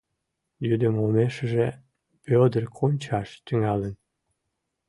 [0.67, 1.67] Йӱдым омешыже
[2.33, 3.93] Вӧдыр кончаш тӱҥалын.